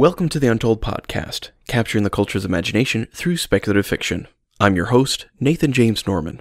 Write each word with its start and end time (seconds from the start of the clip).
Welcome 0.00 0.30
to 0.30 0.38
the 0.38 0.48
Untold 0.48 0.80
Podcast, 0.80 1.50
capturing 1.66 2.04
the 2.04 2.10
culture's 2.10 2.44
imagination 2.44 3.06
through 3.12 3.36
speculative 3.38 3.86
fiction. 3.86 4.28
I'm 4.58 4.76
your 4.76 4.86
host, 4.86 5.26
Nathan 5.38 5.72
James 5.72 6.06
Norman. 6.06 6.40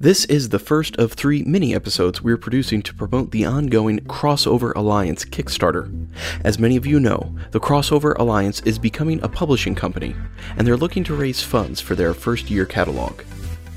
This 0.00 0.26
is 0.26 0.50
the 0.50 0.60
first 0.60 0.94
of 0.94 1.14
three 1.14 1.42
mini 1.42 1.74
episodes 1.74 2.22
we're 2.22 2.36
producing 2.36 2.82
to 2.82 2.94
promote 2.94 3.32
the 3.32 3.44
ongoing 3.44 3.98
Crossover 4.02 4.72
Alliance 4.76 5.24
Kickstarter. 5.24 5.92
As 6.44 6.56
many 6.56 6.76
of 6.76 6.86
you 6.86 7.00
know, 7.00 7.34
the 7.50 7.58
Crossover 7.58 8.16
Alliance 8.16 8.60
is 8.60 8.78
becoming 8.78 9.20
a 9.24 9.28
publishing 9.28 9.74
company, 9.74 10.14
and 10.56 10.64
they're 10.64 10.76
looking 10.76 11.02
to 11.02 11.16
raise 11.16 11.42
funds 11.42 11.80
for 11.80 11.96
their 11.96 12.14
first 12.14 12.48
year 12.48 12.64
catalog. 12.64 13.22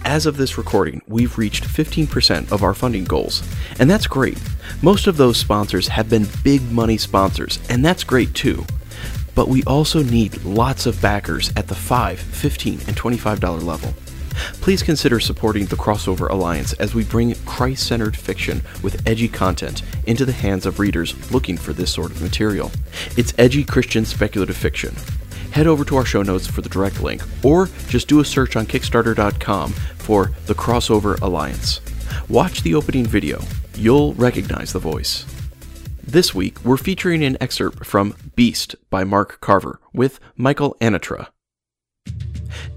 As 0.06 0.28
of 0.28 0.38
this 0.38 0.60
recording, 0.60 1.02
we've 1.08 1.40
reached 1.40 1.64
15% 1.64 2.52
of 2.52 2.62
our 2.62 2.76
funding 2.76 3.06
goals, 3.06 3.42
and 3.80 3.90
that's 3.90 4.06
great. 4.06 4.38
Most 4.84 5.08
of 5.08 5.18
those 5.18 5.38
sponsors 5.38 5.88
have 5.88 6.08
been 6.08 6.28
big 6.44 6.62
money 6.72 6.98
sponsors, 6.98 7.58
and 7.68 7.84
that's 7.84 8.04
great 8.04 8.36
too. 8.36 8.64
But 9.34 9.48
we 9.48 9.64
also 9.64 10.04
need 10.04 10.44
lots 10.44 10.86
of 10.86 11.02
backers 11.02 11.52
at 11.56 11.68
the 11.68 11.74
$5, 11.74 12.18
$15, 12.18 12.88
and 12.88 12.96
$25 12.96 13.64
level. 13.64 13.92
Please 14.62 14.84
consider 14.84 15.20
supporting 15.20 15.66
the 15.66 15.76
Crossover 15.76 16.30
Alliance 16.30 16.74
as 16.74 16.94
we 16.94 17.04
bring 17.04 17.36
Christ 17.46 17.88
centered 17.88 18.16
fiction 18.16 18.62
with 18.84 19.06
edgy 19.08 19.28
content 19.28 19.84
into 20.06 20.26
the 20.26 20.32
hands 20.32 20.66
of 20.66 20.80
readers 20.80 21.32
looking 21.32 21.58
for 21.58 21.74
this 21.74 21.92
sort 21.92 22.12
of 22.12 22.22
material. 22.22 22.72
It's 23.18 23.34
edgy 23.38 23.64
Christian 23.64 24.06
speculative 24.06 24.58
fiction. 24.58 24.96
Head 25.52 25.68
over 25.68 25.84
to 25.86 25.98
our 25.98 26.06
show 26.06 26.22
notes 26.22 26.48
for 26.48 26.62
the 26.62 26.70
direct 26.70 27.02
link, 27.02 27.22
or 27.44 27.68
just 27.88 28.08
do 28.08 28.20
a 28.22 28.26
search 28.26 28.56
on 28.56 28.66
Kickstarter.com 28.66 29.72
for 29.72 30.32
the 30.46 30.56
Crossover 30.56 31.20
Alliance. 31.22 31.82
Watch 32.30 32.62
the 32.62 32.76
opening 32.76 33.06
video, 33.06 33.42
you'll 33.76 34.14
recognize 34.14 34.72
the 34.72 34.80
voice. 34.80 35.26
This 36.02 36.34
week, 36.34 36.64
we're 36.66 36.78
featuring 36.78 37.24
an 37.24 37.38
excerpt 37.40 37.86
from 37.86 38.16
Beast 38.36 38.76
by 38.90 39.04
Mark 39.04 39.40
Carver 39.42 39.80
with 39.94 40.20
Michael 40.36 40.76
Anatra. 40.82 41.28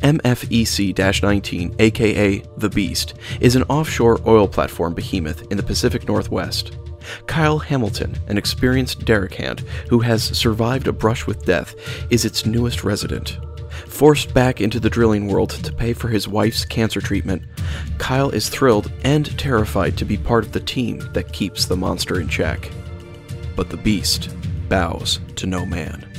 MFEC 0.01 1.23
19, 1.23 1.77
aka 1.79 2.43
The 2.57 2.69
Beast, 2.69 3.15
is 3.41 3.57
an 3.57 3.63
offshore 3.65 4.21
oil 4.27 4.49
platform 4.49 4.95
behemoth 4.95 5.51
in 5.51 5.57
the 5.57 5.63
Pacific 5.63 6.07
Northwest. 6.07 6.77
Kyle 7.27 7.59
Hamilton, 7.59 8.17
an 8.29 8.39
experienced 8.39 9.05
derrick 9.05 9.35
hand 9.35 9.61
who 9.89 10.01
has 10.01 10.25
survived 10.37 10.87
a 10.87 10.93
brush 10.93 11.27
with 11.27 11.45
death, 11.45 11.75
is 12.11 12.25
its 12.25 12.47
newest 12.47 12.85
resident. 12.85 13.39
Forced 13.89 14.33
back 14.33 14.61
into 14.61 14.81
the 14.81 14.91
drilling 14.91 15.29
world 15.29 15.51
to 15.51 15.73
pay 15.73 15.93
for 15.93 16.09
his 16.09 16.29
wife's 16.29 16.65
cancer 16.65 17.01
treatment, 17.01 17.43
Kyle 17.99 18.31
is 18.31 18.49
thrilled 18.49 18.93
and 19.05 19.37
terrified 19.39 19.97
to 19.99 20.05
be 20.05 20.17
part 20.17 20.45
of 20.45 20.53
the 20.53 20.61
team 20.61 20.99
that 21.13 21.33
keeps 21.33 21.67
the 21.67 21.77
monster 21.77 22.21
in 22.21 22.29
check. 22.29 22.71
But 23.57 23.71
the 23.71 23.77
beast 23.77 24.35
bows 24.69 25.21
to 25.37 25.47
no 25.47 25.67
man. 25.67 26.14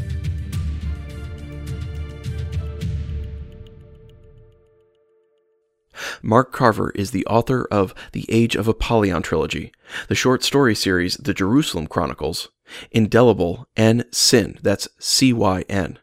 Mark 6.26 6.52
Carver 6.52 6.90
is 6.95 7.12
the 7.12 7.26
author 7.28 7.68
of 7.70 7.94
The 8.12 8.26
Age 8.30 8.56
of 8.56 8.68
Apollyon 8.68 9.22
trilogy, 9.22 9.72
the 10.08 10.16
short 10.16 10.44
story 10.44 10.73
series 10.73 11.18
The 11.18 11.36
Jerusalem 11.36 11.86
Chronicles, 11.86 12.50
Indelible, 12.90 13.68
and 13.78 14.06
Cyn, 14.06 14.59
that's 14.64 14.88
C 14.98 15.31
Y 15.31 15.64
N. 15.70 16.00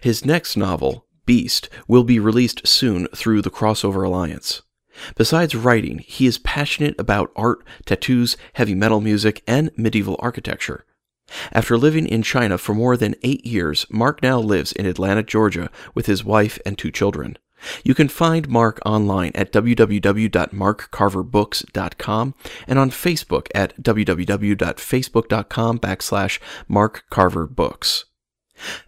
His 0.00 0.24
next 0.24 0.56
novel, 0.56 1.04
Beast, 1.26 1.68
will 1.86 2.02
be 2.02 2.18
released 2.18 2.66
soon 2.66 3.08
through 3.08 3.42
the 3.42 3.50
Crossover 3.50 4.06
Alliance. 4.06 4.62
Besides 5.16 5.54
writing, 5.54 5.98
he 5.98 6.24
is 6.24 6.38
passionate 6.38 6.98
about 6.98 7.30
art, 7.36 7.62
tattoos, 7.84 8.38
heavy 8.54 8.74
metal 8.74 9.02
music, 9.02 9.42
and 9.46 9.70
medieval 9.76 10.16
architecture. 10.20 10.86
After 11.52 11.76
living 11.76 12.06
in 12.06 12.22
China 12.22 12.56
for 12.56 12.72
more 12.72 12.96
than 12.96 13.16
eight 13.22 13.44
years, 13.44 13.84
Mark 13.90 14.22
now 14.22 14.38
lives 14.38 14.72
in 14.72 14.86
Atlanta, 14.86 15.22
Georgia, 15.22 15.70
with 15.94 16.06
his 16.06 16.24
wife 16.24 16.58
and 16.64 16.78
two 16.78 16.90
children. 16.90 17.36
You 17.84 17.94
can 17.94 18.08
find 18.08 18.48
Mark 18.48 18.80
online 18.84 19.30
at 19.34 19.52
www.markcarverbooks.com 19.52 22.34
and 22.66 22.78
on 22.78 22.90
Facebook 22.90 23.48
at 23.54 23.82
www.facebook.com 23.82 25.78
backslash 25.78 26.38
markcarverbooks. 26.70 28.04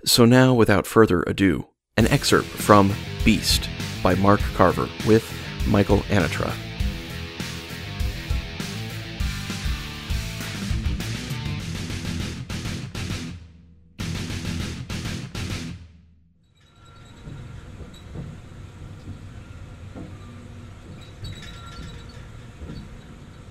So 0.04 0.24
now, 0.24 0.54
without 0.54 0.86
further 0.86 1.24
ado, 1.26 1.66
an 1.96 2.06
excerpt 2.08 2.46
from 2.46 2.92
Beast 3.24 3.68
by 4.02 4.14
Mark 4.14 4.40
Carver 4.54 4.88
with 5.06 5.30
Michael 5.66 6.00
Anatra. 6.00 6.52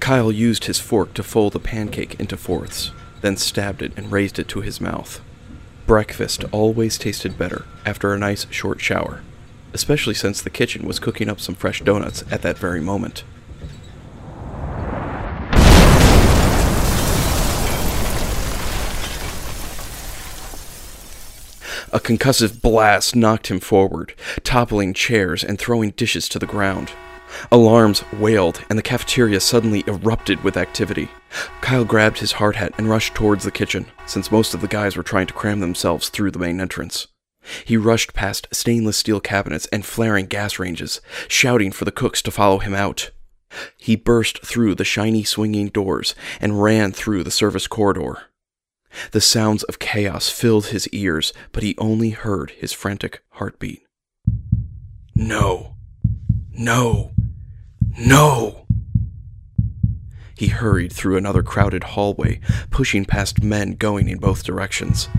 Kyle 0.03 0.33
used 0.33 0.65
his 0.65 0.81
fork 0.81 1.13
to 1.13 1.23
fold 1.23 1.53
the 1.53 1.61
pancake 1.61 2.19
into 2.19 2.35
fourths, 2.35 2.91
then 3.21 3.37
stabbed 3.37 3.81
it 3.81 3.93
and 3.95 4.11
raised 4.11 4.37
it 4.37 4.49
to 4.49 4.59
his 4.59 4.81
mouth. 4.81 5.21
Breakfast 5.87 6.43
always 6.51 6.97
tasted 6.97 7.37
better 7.37 7.63
after 7.85 8.13
a 8.13 8.19
nice 8.19 8.45
short 8.49 8.81
shower, 8.81 9.21
especially 9.71 10.13
since 10.13 10.41
the 10.41 10.49
kitchen 10.49 10.85
was 10.85 10.99
cooking 10.99 11.29
up 11.29 11.39
some 11.39 11.55
fresh 11.55 11.79
donuts 11.79 12.25
at 12.29 12.41
that 12.41 12.57
very 12.57 12.81
moment. 12.81 13.23
A 21.93 22.01
concussive 22.01 22.61
blast 22.61 23.15
knocked 23.15 23.47
him 23.47 23.61
forward, 23.61 24.13
toppling 24.43 24.93
chairs 24.93 25.45
and 25.45 25.57
throwing 25.57 25.91
dishes 25.91 26.27
to 26.27 26.39
the 26.39 26.45
ground. 26.45 26.91
Alarms 27.51 28.03
wailed, 28.13 28.63
and 28.69 28.77
the 28.77 28.83
cafeteria 28.83 29.39
suddenly 29.39 29.83
erupted 29.87 30.43
with 30.43 30.57
activity. 30.57 31.09
Kyle 31.61 31.85
grabbed 31.85 32.19
his 32.19 32.33
hard 32.33 32.55
hat 32.55 32.73
and 32.77 32.89
rushed 32.89 33.15
towards 33.15 33.43
the 33.43 33.51
kitchen, 33.51 33.85
since 34.05 34.31
most 34.31 34.53
of 34.53 34.61
the 34.61 34.67
guys 34.67 34.95
were 34.95 35.03
trying 35.03 35.27
to 35.27 35.33
cram 35.33 35.59
themselves 35.59 36.09
through 36.09 36.31
the 36.31 36.39
main 36.39 36.59
entrance. 36.59 37.07
He 37.65 37.77
rushed 37.77 38.13
past 38.13 38.47
stainless 38.51 38.97
steel 38.97 39.19
cabinets 39.19 39.67
and 39.67 39.85
flaring 39.85 40.27
gas 40.27 40.59
ranges, 40.59 41.01
shouting 41.27 41.71
for 41.71 41.85
the 41.85 41.91
cooks 41.91 42.21
to 42.23 42.31
follow 42.31 42.59
him 42.59 42.73
out. 42.73 43.11
He 43.77 43.95
burst 43.95 44.45
through 44.45 44.75
the 44.75 44.85
shiny 44.85 45.23
swinging 45.23 45.67
doors 45.67 46.15
and 46.39 46.61
ran 46.61 46.91
through 46.91 47.23
the 47.23 47.31
service 47.31 47.67
corridor. 47.67 48.23
The 49.11 49.21
sounds 49.21 49.63
of 49.63 49.79
chaos 49.79 50.29
filled 50.29 50.67
his 50.67 50.87
ears, 50.89 51.33
but 51.51 51.63
he 51.63 51.75
only 51.77 52.11
heard 52.11 52.51
his 52.51 52.73
frantic 52.73 53.23
heartbeat. 53.31 53.83
No. 55.15 55.75
No. 56.51 57.11
No! 57.97 58.65
He 60.35 60.47
hurried 60.47 60.91
through 60.91 61.17
another 61.17 61.43
crowded 61.43 61.83
hallway, 61.83 62.39
pushing 62.69 63.05
past 63.05 63.43
men 63.43 63.73
going 63.75 64.09
in 64.09 64.17
both 64.17 64.43
directions. 64.43 65.09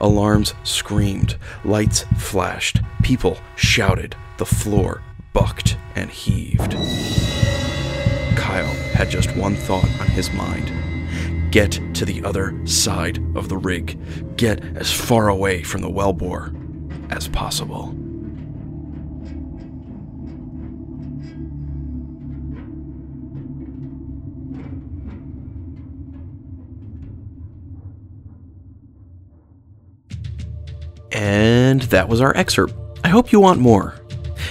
Alarms 0.00 0.54
screamed, 0.64 1.36
lights 1.64 2.04
flashed, 2.16 2.80
people 3.02 3.38
shouted, 3.56 4.16
the 4.38 4.46
floor 4.46 5.02
bucked 5.32 5.76
and 5.94 6.10
heaved. 6.10 6.72
Kyle 8.36 8.72
had 8.94 9.10
just 9.10 9.36
one 9.36 9.54
thought 9.54 9.88
on 10.00 10.06
his 10.08 10.32
mind 10.32 10.72
get 11.54 11.78
to 11.94 12.04
the 12.04 12.24
other 12.24 12.52
side 12.66 13.18
of 13.36 13.48
the 13.48 13.56
rig, 13.56 13.96
get 14.36 14.60
as 14.76 14.92
far 14.92 15.28
away 15.28 15.62
from 15.62 15.82
the 15.82 15.88
wellbore 15.88 16.52
as 17.12 17.28
possible. 17.28 17.94
And 31.14 31.82
that 31.82 32.08
was 32.08 32.20
our 32.20 32.36
excerpt. 32.36 32.74
I 33.04 33.08
hope 33.08 33.32
you 33.32 33.40
want 33.40 33.60
more. 33.60 33.94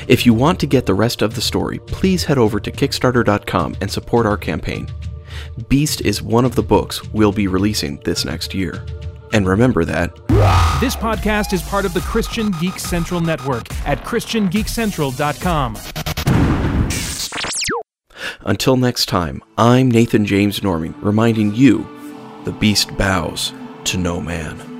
If 0.07 0.25
you 0.25 0.33
want 0.33 0.59
to 0.61 0.67
get 0.67 0.85
the 0.85 0.93
rest 0.93 1.21
of 1.21 1.35
the 1.35 1.41
story, 1.41 1.79
please 1.79 2.23
head 2.23 2.37
over 2.37 2.59
to 2.59 2.71
Kickstarter.com 2.71 3.75
and 3.81 3.91
support 3.91 4.25
our 4.25 4.37
campaign. 4.37 4.87
Beast 5.67 6.01
is 6.01 6.21
one 6.21 6.45
of 6.45 6.55
the 6.55 6.63
books 6.63 7.03
we'll 7.09 7.31
be 7.31 7.47
releasing 7.47 7.97
this 7.97 8.25
next 8.25 8.53
year. 8.53 8.85
And 9.33 9.47
remember 9.47 9.83
that 9.85 10.15
this 10.79 10.95
podcast 10.95 11.53
is 11.53 11.61
part 11.63 11.85
of 11.85 11.93
the 11.93 12.01
Christian 12.01 12.51
Geek 12.59 12.79
Central 12.79 13.19
Network 13.19 13.65
at 13.87 14.03
ChristianGeekCentral.com. 14.03 15.77
Until 18.41 18.77
next 18.77 19.05
time, 19.07 19.41
I'm 19.57 19.89
Nathan 19.89 20.25
James 20.25 20.61
Norman, 20.61 20.93
reminding 21.01 21.55
you 21.55 21.87
the 22.43 22.51
beast 22.51 22.95
bows 22.97 23.53
to 23.85 23.97
no 23.97 24.21
man. 24.21 24.72